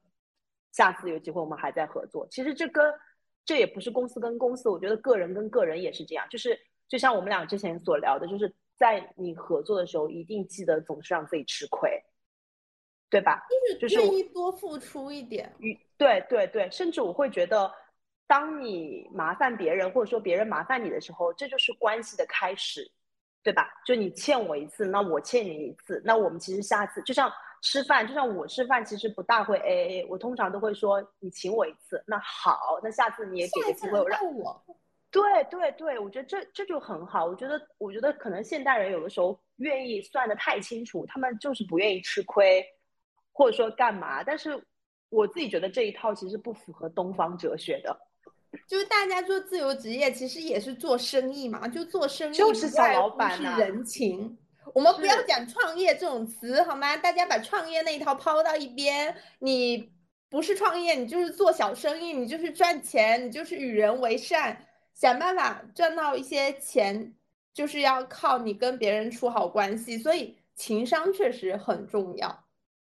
[0.75, 2.27] 下次有机会我们还在合作。
[2.29, 2.93] 其实这跟
[3.45, 11.89] 这也不是公司跟公司，我觉得个人跟个人也是这样，就是就像我们俩之前所聊的，就是在你合作的时候，一定记得总是让自己吃亏。
[13.07, 13.39] 对吧？
[13.79, 15.49] 就是愿意多付出一点。
[15.95, 17.71] 对对对，甚至我会觉得，
[18.27, 22.91] 当你麻烦别人，或者说别人麻烦你的时候，这就是关系的开始，
[23.41, 23.69] 对吧？
[23.85, 27.31] 就你欠我一次，那我欠你一次，那我们其实下次就像
[27.67, 34.63] 吃饭，就像我吃饭，其实不大会 A A，我通常都会说你请我一次，那好，那下次你也给个机会让我。
[35.09, 37.25] 对对对，我觉得这这就很好。
[37.25, 42.63] 我觉得我觉得可能现代人有的时候愿意算的太清楚，他们就是不愿意吃亏。
[43.33, 44.23] 或者说干嘛？
[44.23, 44.63] 但是
[45.09, 47.99] 我自己觉得这一套其实不符合东方哲学的。
[48.67, 54.37] 就是大家做自由职业，其实也是做生意嘛，就做生意就是小老板是人情。
[54.73, 56.97] 我们不要讲创业这种词好吗？
[56.97, 59.15] 大家把创业那一套抛到一边。
[59.39, 59.91] 你
[60.29, 67.13] 不是创业，你就是做小生意，你就是赚钱，你就是与人为善，想办法赚到一些钱，
[67.53, 69.97] 就是要靠你跟别人处好关系。
[69.97, 72.43] 所以情商确实很重要。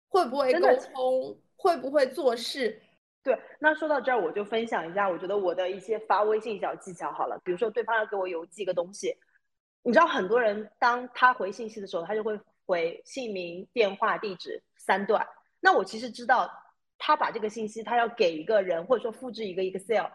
[0.10, 1.40] 会不会沟通？
[1.56, 2.82] 会不会做事？
[3.22, 7.40] 对，那说到这儿，我就分享一下，我觉得我的一些发微信小技巧好了。
[7.44, 9.14] 比如说，对方要给我邮寄个东西，
[9.84, 15.26] 你知道，很多人当他回信息的时候，他就会回姓名、电话、地址三段。
[15.60, 16.50] 那我其实知道，
[16.98, 20.06] 他把这个信息他要给一个人，或者说复制一个 Excel，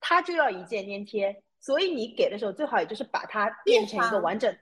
[0.00, 1.42] 他就要一键粘贴。
[1.58, 4.56] 所以你给的时候，最好也就是把它变成一个完整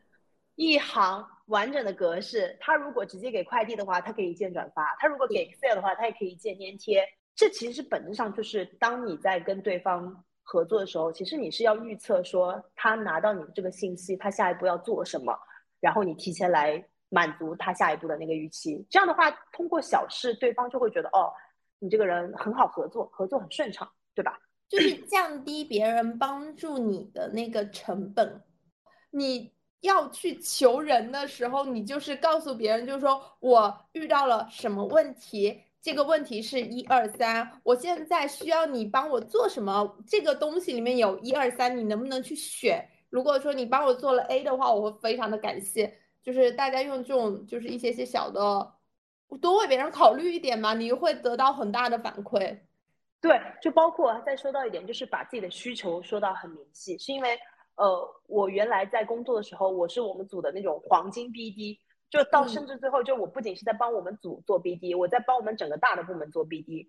[0.54, 1.28] 一行。
[1.48, 7.06] 完整的格式，他如果直接给快递的话，他可以一键转发；他如果给 Excel 的话，他也可以一键粘贴。
[7.36, 15.36] 这其实本质上就是，当你在跟对方合作的时候，其实你是要预测说他拿到你的这个信息，他下一步要做什么，
[15.80, 18.86] 然后你提前来满足他下一步的那个预期。
[18.88, 21.32] 这样的话，通过小事，对方就会觉得哦，
[21.80, 24.38] 你这个人很好合作，合作很顺畅，对吧？
[24.68, 28.42] 就是降低别人帮助你的那个成本，
[29.10, 29.52] 你。
[29.84, 39.98] 要去求人的时候，你就是告诉别人，就是说我遇到了什么问题，这个问题是一二三，我现在需要你帮我做什么？
[40.06, 42.82] 这个东西里面有一二三，你能不能去选？
[43.10, 45.94] 如果说你帮我做了 A 的话，我会非常的感谢。
[46.22, 48.72] 就是大家用这种，就是一些些小的，
[49.42, 52.58] 多为别人考虑一点嘛，你会得到很大的反馈。
[53.20, 57.38] 对，就包括再说到一点，就是把自己的需求说到很明细，是因为
[57.76, 61.76] 呃，我原来在工作的时候，我是我们组的那种黄金 BD，
[62.14, 66.88] 就到甚至最后，就我不仅是在帮我们组做 BD，我在帮我们整个大的部门做 BD。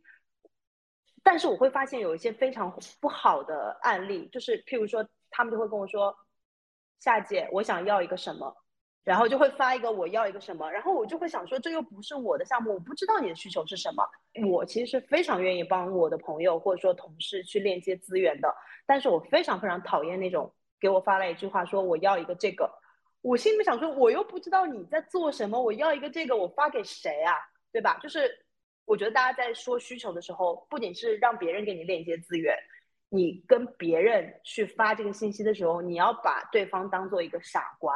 [1.24, 6.16] 但是我会发现有一些非常不好的案例，就是譬如说，他们就会跟我说，
[7.00, 8.56] 夏姐，我想要一个什么。
[9.04, 14.04] 然后就会发一个我要一个什么，然后我就会想说，这又不是我的项目，我不知道你的需求是什么。
[14.48, 22.72] 我其实是非常愿意帮我的朋友或者说同事去链接资源的，但是我非常非常讨厌那种给我发了一句话说我要一个这个，
[23.26, 27.34] 我心里面想说，我又不知道你在做什么，我要一个这个，我发给谁啊？
[27.72, 27.98] 对吧？
[28.00, 28.30] 就是
[28.86, 32.56] 我觉得大家在说需求的时候，不仅是让别人给你链接资源，
[33.10, 37.96] 你跟别人去发这个信息的时候，你要把对方当做一个傻瓜。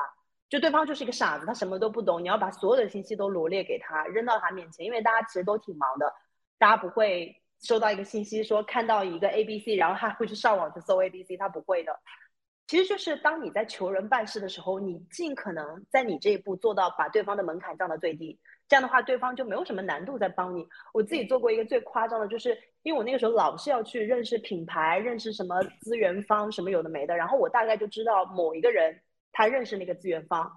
[0.49, 6.11] 就对方就是一个傻子，他什么都不懂，你要把所有的信息都罗列给他，扔到他面前，因为大家其实都挺忙的，
[6.57, 11.99] 大家不会收到一个信息说看到一个 A B C，然后他会去上网去搜 A B C，他不会的。
[12.69, 20.63] 其实就是当你在求人办事的时候，你尽可能在你这一步做到把对方的门槛降到最低，这样的话对方就没有什么难度在帮你。
[20.93, 29.01] 我自己做过一个最夸张的，就是因为我那个时候老是要去认识品牌，认识什么资源方，什么有的没的，然后我大概就知道某一个人。
[29.31, 30.51] 他认识那个资源方，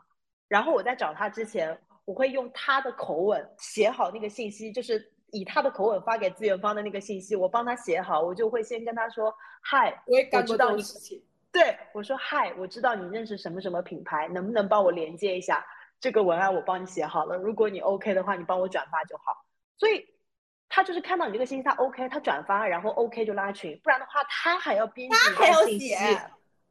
[0.48, 11.21] 然后我在找他之前，我会用他的口吻写好那个信息，就是以他的口吻发给资源方的那个信息，我帮他写好，我就会先跟他说：“嗨，我也感觉到你事情。”
[11.52, 15.64] 对我说：“嗨，我知道你认识什么什么品牌，能不能帮我连接一下
[16.00, 16.52] 这个文案？
[16.54, 19.44] 我帮你写好了，如果你 OK 的话，你帮我转发就好。”
[19.76, 20.06] 所以
[20.68, 26.18] 他就是看到你这个信息，他 OK，他转发，然后 OK 就拉群，不然的话他还要编辑信息，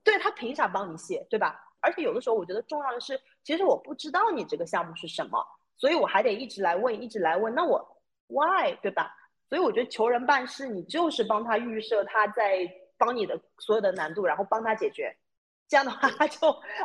[0.03, 1.59] 对他凭啥帮你写，对吧？
[1.79, 5.45] 而且有的时候，我觉得重要的是，其实我不知道你这个项目是什么，
[5.77, 7.53] 所以我还得一直来问，一直来问。
[7.53, 7.79] 那我
[8.27, 9.15] why 对吧？
[9.49, 12.67] 所以我觉得求人办事，你就是帮他预设他在
[13.01, 15.17] 帮你的所有的难度，然后帮他解决。
[15.67, 16.37] 这样的话，他就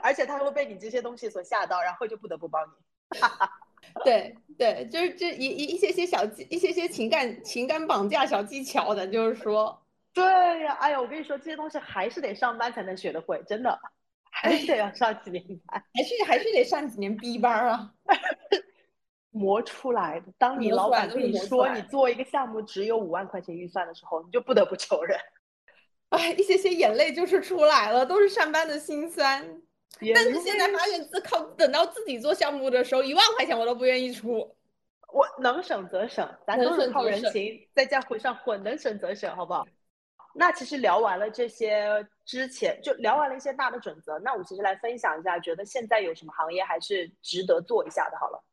[0.03, 2.73] 而且他会被你这些东西所吓到，然后就不得不帮你。
[4.03, 9.79] 对对，就是这一一一些些小技，一些些情感情感绑架小技巧的，就是说，
[10.15, 10.25] 对
[10.63, 13.79] 呀，哎呀，我跟你说，这些东西还是得上班才能学得会，真的。
[14.39, 17.95] 还是得要上几年班，还是还是得上几年 B 班啊，
[19.33, 20.27] 磨出来的。
[20.37, 25.19] 当你老板跟你说你做一个项目只有五万块钱预算的时候，你就不得不求人。
[26.17, 29.63] 哎，一些些眼泪就是出来了，都是上班的辛酸。
[30.15, 34.55] 但是现在发现自靠等到自己做项目的时候，一万块钱我都不愿意出。
[35.13, 39.67] 我能省则省，咱都是靠人情在江湖上混，能省则省，好不好？
[40.35, 44.19] 那其实聊完了这些之前，就聊完了一些大的准则。
[44.19, 48.19] 那我其实来分享一下，觉得现在有什么行业还是值得做一下的。
[48.19, 48.45] 好了，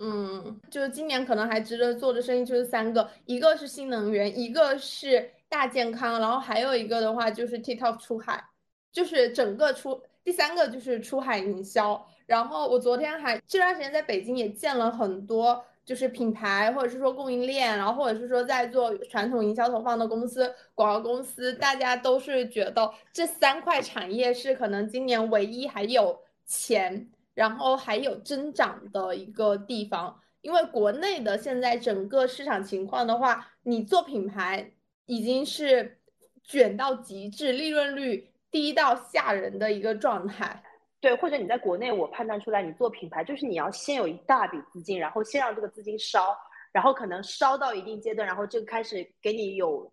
[0.00, 8.42] 嗯，就是今年可能还值得做的生意就是三个，一个是新能源，一个是大健康，然后还有一个的话就是 TikTok 出海，
[8.90, 12.06] 就是整个出第三个就是出海营销。
[12.24, 15.62] 然后我昨天还这段时间在北京也见了很多。
[15.82, 30.20] 就是品牌，或者是说供应链，然后或者是说在做传统营销投放的公司、广告公司，大家都是觉得这三块产业是可能今年唯一还有钱，然后还有增长的一个地方。
[30.42, 34.70] 因为国内的现在整个市场情况的话，你做品牌
[35.10, 35.98] 已经是
[36.44, 40.62] 卷到极致，利润率低到吓人的一个状态。
[41.00, 46.36] 对，或者你在国内，我判断出来，你做品牌就是你要先有一大笔资金，然后先让这个资金烧，
[46.70, 49.92] 然后可能烧到一定阶段，然后就开始给你有，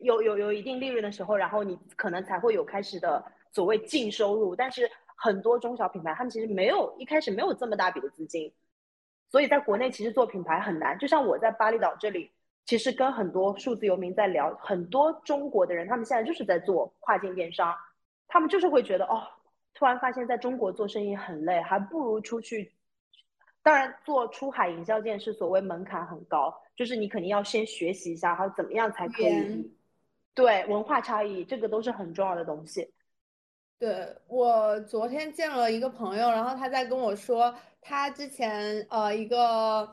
[0.00, 4.54] 有有有一定利润的时候，然后你可能才会有开始的所谓净收入。
[4.54, 8.52] 但是很多中小品牌他们其实没有一开始没有这么大笔的资金，
[9.28, 10.96] 所以在国内其实做品牌很难。
[10.96, 12.30] 就像我在巴厘岛这里，
[12.66, 17.74] 其实跟很多数字游民在聊，很多中国的人他们现在就是在做跨境电商，
[18.28, 19.22] 他们就是会觉得哦。
[19.78, 22.72] 突然发现，在中国做生意很累，还不如出去。
[23.62, 29.70] 当然，做出海营销这件事，所谓门槛很高，就是你肯定要先学习一下，还有怎么样才可以。
[30.34, 32.90] 对，文化差异，这个都是很重要的东西。
[33.78, 39.92] 对我昨天见了一个朋友，然后他在跟我说，他之前呃一个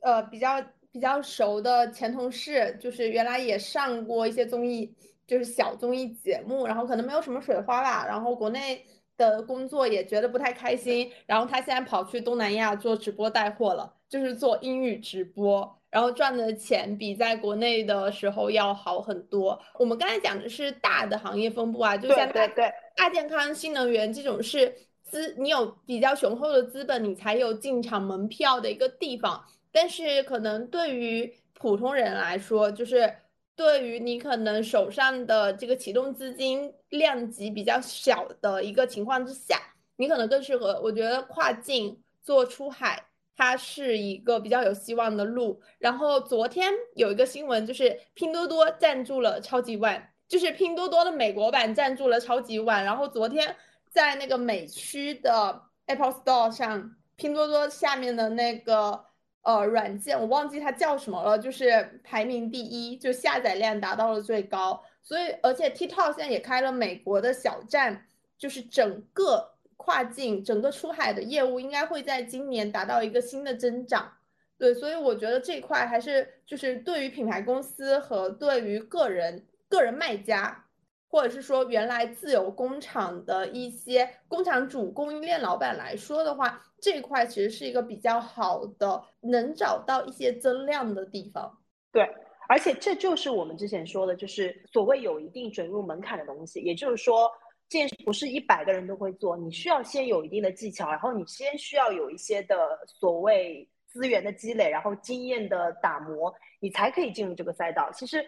[0.00, 4.94] 呃比较比较熟的前同事，就是原来也上过一些综艺，
[5.26, 8.84] 就是小综艺节目，然后可能没有什么水花吧，然后国内。
[9.18, 19.60] 的工作也觉得不太开心，然后他现在跑去东南亚做直播带货了，就是做英语直播，然后赚的钱比在国内的时候要好很多。
[19.78, 22.48] 我们刚才讲的是大的行业分布啊，就像大
[22.96, 24.74] 大健康、新能源这种是
[25.04, 29.44] 资，你有比较雄厚的资本，你才有进场门票的一个地方。
[29.72, 33.10] 但是可能对于普通人来说，就是
[33.56, 39.56] 对于你可能手上的这个启动资金量级比较小的一个情况之下，
[39.96, 40.78] 你可能更适合。
[40.82, 43.06] 我觉得跨境做出海，
[43.36, 45.60] 它是一个比较有希望的路。
[45.78, 52.84] 然后昨天有一个新闻，就是拼多多赞助了超级碗，就是拼多多的美国版赞助了超级碗。
[52.84, 53.56] 然后昨天
[53.90, 59.11] 在那个美区的 Apple Store 上，拼多多下面的那个。
[59.42, 64.82] 呃，软件我忘记它叫什么了，就是排名第一，就下载量达到了最高。
[65.02, 68.06] 所以，而且 TikTok 现在也开了美国的小站，
[68.38, 74.12] 就是整个跨境、整个出海的业务应该会在今年达到一个新的增长。
[74.56, 80.64] 对，所以我觉得这块还是就是对于品牌公司和对于个人个人卖家。
[81.12, 91.58] 或者是说，原来自有工厂的一些工厂主、供应链老板来说的话，这块其实是一个比较好的，能找到一些增量的地方。
[91.92, 92.08] 对，
[92.48, 96.60] 而且这就是我们之前说的，就是所谓有一定准入门槛的东西。
[96.60, 97.30] 也就是说，
[97.68, 102.56] 这不是一百个人都会做，你需要先有一定的技巧，然后你先需要有一些的
[102.86, 107.90] 所谓资源的积累，然后经验的打磨，你才可以进入这个赛道。
[107.92, 108.26] 其实。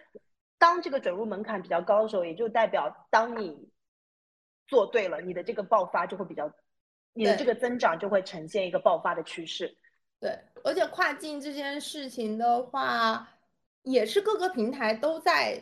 [0.57, 3.69] 当这个准入门槛比较高的时候，也就代表当你
[4.67, 6.51] 做对了，你的这个爆发就会比较，
[7.13, 9.77] 你的这个增长就会呈现一个爆发的趋势。
[10.19, 13.29] 对，而且跨境这件事情的话，
[13.83, 15.61] 也是各个平台都在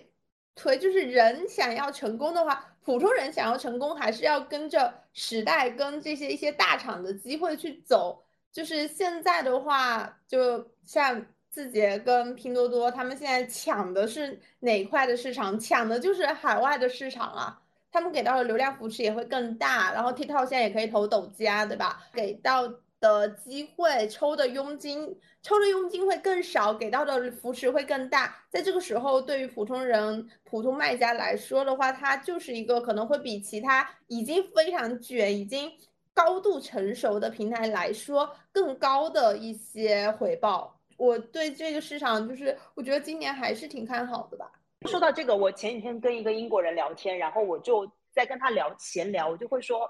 [0.56, 0.78] 推。
[0.78, 8.24] 就是人想要成功的话，普通人想要成功，还是要跟着时代、跟这些一些大厂的机会去走。
[8.52, 11.26] 就是现在的话，就像。
[11.54, 15.60] 字节跟拼多多，他们现在抢的是哪块的市场？
[15.60, 17.62] 抢的就是海外的市场啊！
[17.92, 22.02] 他们给到的流量扶持也会更大，然后 TikTok 现在也可以投抖加，对吧？
[22.12, 22.68] 给到
[23.00, 28.36] 的机会、抽的佣金、抽的佣金会更少，给到的扶持会更大。
[28.50, 35.72] 在这个时候，对于普通人、普通卖家来说的话，它就是一个可能会比其他已经非常卷、已经
[36.16, 40.80] 高度成熟的平台来说更高的一些回报。
[40.98, 44.52] 我对这个市场就是，我觉得今年还是挺看好的吧。
[44.88, 49.90] 说到这个，我前几天跟一个英国人聊天，然后我就在跟他聊闲聊，我就会说，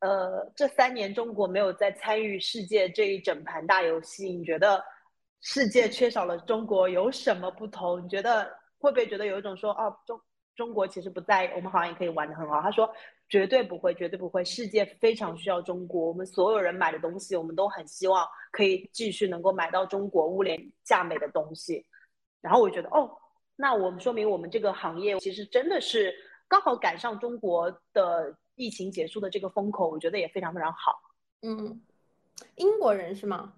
[0.00, 4.84] 呃，这三年中国没有在参与世界这一整盘大游戏，你觉得
[5.40, 8.04] 世界缺少了中国有什么不同？
[8.04, 8.44] 你觉得
[8.78, 10.20] 会不会觉得有一种说，哦，中
[10.54, 12.60] 中国其实不在，我们好像也可以玩的很好？
[12.60, 12.88] 他说。
[13.26, 14.44] 绝对不会，绝对不会。
[14.44, 21.84] 世界非常需要中国，我们所有人买的东西，我们都很希望可以继续能够买到中国物廉价美的东西。
[22.42, 23.10] 然后我觉得，哦，
[23.56, 26.14] 那我们说明我们这个行业其实真的是
[26.46, 31.00] 刚好赶上中国的疫情结束的这个风口，我觉得也非常非常好。
[31.40, 31.80] 嗯，
[32.56, 33.54] 英国人是吗？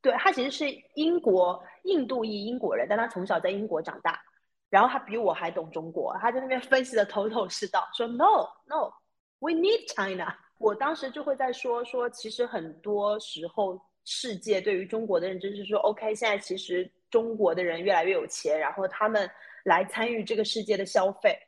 [0.00, 4.18] 对他其实是英国印度裔英国人，但他从小在英国长大，
[4.72, 8.90] 然后他比我还懂中国，他在那边分析的头头是道，说 no no。
[9.38, 10.34] We need China。
[10.56, 19.28] 我当时就会在说说，其实很多时候世界对于中国的认知是说，OK，现在其实中国的人越来越有钱，然后他们
[19.64, 21.38] 来参与这个世界的消费。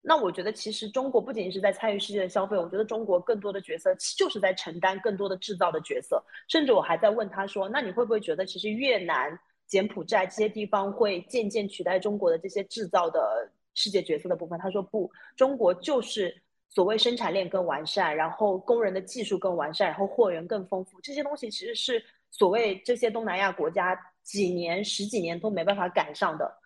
[0.00, 6.24] 那我觉得其实中国不仅仅是在参与世界的消费，我觉得中国更多的角色就是在承担更多的制造的角色。
[6.48, 9.36] 甚至我还在问他说，那你会不会觉得其实越南、
[9.66, 14.58] 柬埔寨这些地方会渐渐取代中国的这些制造的世界角色的部分？
[14.58, 16.42] 他说不，中国就是。
[16.68, 26.58] 所谓生产链更完善，然后工人的技术更完善，然后货源更丰富，这些东西其实是所谓这些东南亚国家几年、十几年都没办法赶上的。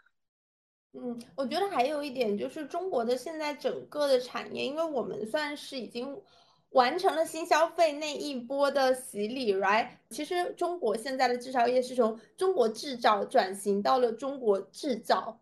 [0.94, 6.20] 嗯，我觉得还有一点就是中国的现在整个的产业，因为我们算是已经
[6.70, 9.88] 完成了新消费那一波的洗礼，right？
[10.10, 15.40] 其实中国现在的制造业是从中国制造转型到了中国制造。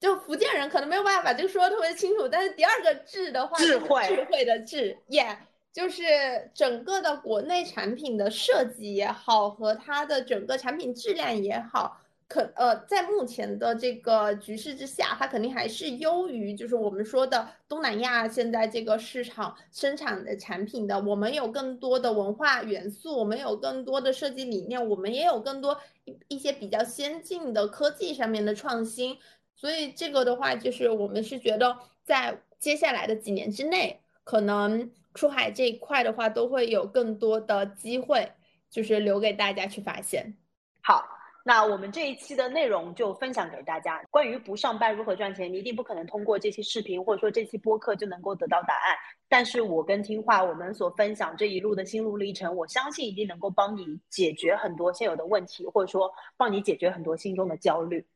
[0.00, 5.36] 就福建人可能没有办法把这个说的特别清楚，但是第二个智的话，智慧智慧的智，yeah，
[5.72, 12.00] 就是整个的国内产品的设计也好，和它的整个产品质量也好，
[12.32, 20.98] 可呃，在目前的这个局势之下，它肯定还是优于就是我们说的东南亚现在这个市场生产的产品的。
[20.98, 29.18] 我们有更多的文化元素，我们有更多的设计理念，我们也有更多一一些比较先进的科技上面的创新。
[29.54, 38.32] 所以这个的话，就是我们是觉得，在接下来的几年之内，可能出海这一块的话，都会有更多的机会，
[38.70, 40.34] 就是留给大家去发现。
[40.80, 41.04] 好，
[41.44, 44.02] 那我们这一期的内容就分享给大家。
[44.10, 48.96] 关于不上班如何赚钱，你一定不可能通过这期视频或者说这期播客就能够得到答案。
[49.28, 58.06] 但是我跟听话，我们所分享这一路的心路历程，我相信一定能够帮你解决很多现有的问题，或者说帮你解决很多心中的焦虑。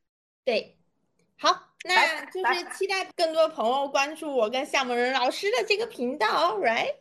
[0.44, 0.72] 对。
[1.38, 1.54] 好，
[1.84, 6.94] 那就是期待更多朋友关注我跟夏某人老师的这个频道，right？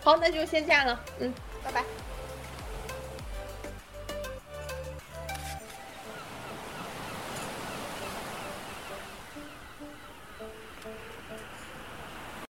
[0.00, 1.32] 好，那就先这样了，嗯，
[1.64, 2.15] 拜拜。